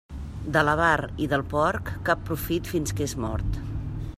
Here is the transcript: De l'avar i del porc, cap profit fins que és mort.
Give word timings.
De 0.55 0.61
l'avar 0.69 0.95
i 1.25 1.27
del 1.33 1.43
porc, 1.51 1.91
cap 2.09 2.23
profit 2.31 2.73
fins 2.73 2.97
que 3.01 3.07
és 3.11 3.15
mort. 3.27 3.61